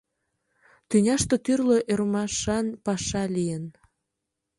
Тӱняште 0.89 1.35
тӱрлӧ 1.45 1.79
ӧрмашан 1.91 2.65
паша 2.85 3.23
лийын. 3.35 3.65